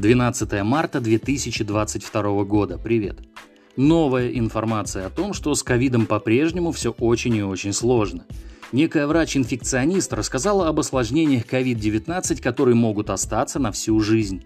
[0.00, 2.78] 12 марта 2022 года.
[2.78, 3.18] Привет.
[3.76, 8.24] Новая информация о том, что с ковидом по-прежнему все очень и очень сложно.
[8.72, 14.42] Некая врач-инфекционист рассказала об осложнениях COVID-19, которые могут остаться на всю жизнь.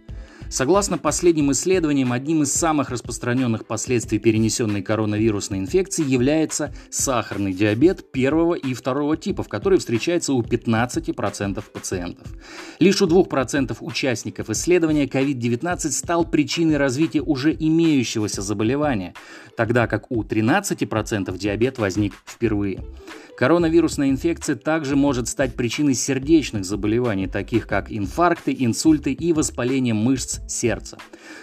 [0.48, 8.54] Согласно последним исследованиям, одним из самых распространенных последствий перенесенной коронавирусной инфекции является сахарный диабет первого
[8.54, 12.26] и второго типов, который встречается у 15% пациентов.
[12.78, 19.14] Лишь у 2% участников исследования COVID-19 стал причиной развития уже имеющегося заболевания,
[19.56, 22.84] тогда как у 13% диабет возник впервые.
[23.36, 30.33] Коронавирусная инфекция также может стать причиной сердечных заболеваний, таких как инфаркты, инсульты и воспаление мышц
[30.48, 30.98] сердца.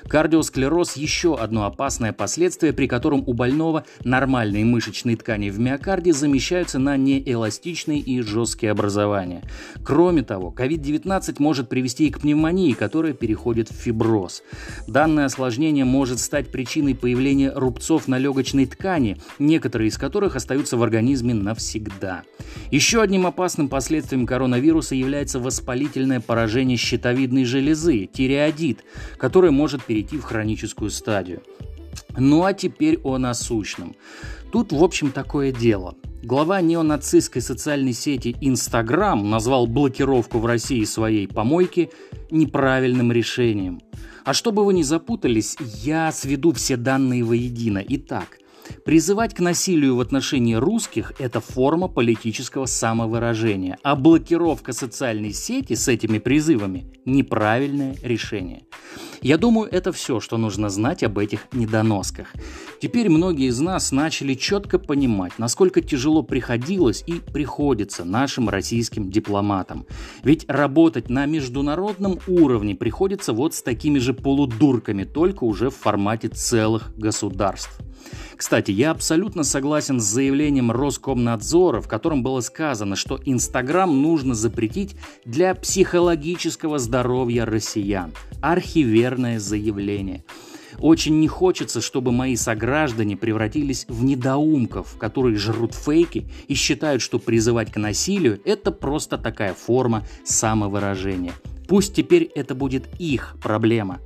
[0.08, 6.80] Кардиосклероз– еще одно опасное последствие, при котором у больного нормальные мышечные ткани в миокарде замещаются
[6.80, 9.44] на неэластичные и жесткие образования.
[9.84, 14.44] Кроме того, COVID-19 может привести и к пневмонии, которая переходит в фиброз.
[14.88, 20.84] Данное осложнение может стать причиной появления рубцов на легочной ткани, некоторые из которых остаются в
[20.84, 22.24] организме навсегда.
[22.72, 28.86] Еще одним опасным последствием коронавируса является воспалительное поражение щитовидной железы, тиреодит,
[29.18, 31.44] которое может перейти в хроническую стадию.
[32.18, 33.96] Ну а теперь о насущном.
[34.54, 35.96] Тут, в общем, такое дело.
[36.24, 41.90] Глава неонацистской социальной сети Instagram назвал блокировку в России своей помойки
[42.30, 43.82] неправильным решением.
[44.24, 47.84] А чтобы вы не запутались, я сведу все данные воедино.
[47.86, 48.38] Итак,
[48.86, 55.88] Призывать к насилию в отношении русских– это форма политического самовыражения, а блокировка социальной сети с
[55.88, 58.64] этими призывами– неправильное решение.
[59.22, 62.34] Я думаю, это все, что нужно знать об этих недоносках.
[62.82, 69.86] Теперь многие из нас начали четко понимать, насколько тяжело приходилось и приходится нашим российским дипломатам.
[70.24, 76.30] Ведь работать на международном уровне приходится вот с такими же полудурками, только уже в формате
[76.30, 77.80] целых государств.
[78.36, 84.96] Кстати, я абсолютно согласен с заявлением Роскомнадзора, в котором было сказано, что Инстаграм нужно запретить
[85.26, 88.14] для психологического здоровья россиян.
[88.42, 90.24] Архиверное заявление.
[90.80, 97.20] Очень не хочется, чтобы мои сограждане превратились в недоумков, которые жрут фейки и считают, что
[97.20, 101.34] призывать к насилию– это просто такая форма самовыражения.
[101.68, 104.00] Пусть теперь это будет их проблема.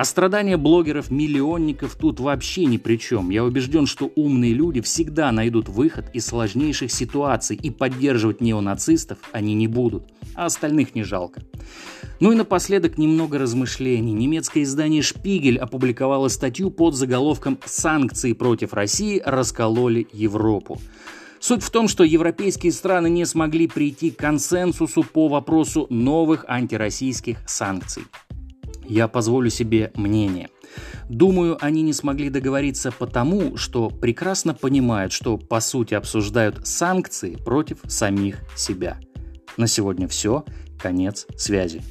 [0.00, 3.28] А страдания блогеров-миллионников тут вообще ни при чем.
[3.28, 9.52] Я убежден, что умные люди всегда найдут выход из сложнейших ситуаций и поддерживать неонацистов они
[9.52, 11.42] не будут, а остальных не жалко.
[12.18, 14.14] Ну и напоследок немного размышлений.
[14.14, 20.80] Немецкое издание «Шпигель» опубликовало статью под заголовком «Санкции против России раскололи Европу».
[21.40, 27.36] Суть в том, что европейские страны не смогли прийти к консенсусу по вопросу новых антироссийских
[27.46, 28.04] санкций
[28.90, 30.48] я позволю себе мнение.
[31.08, 37.78] Думаю, они не смогли договориться потому, что прекрасно понимают, что по сути обсуждают санкции против
[37.86, 38.98] самих себя.
[39.56, 40.44] На сегодня все.
[40.78, 41.82] Конец связи.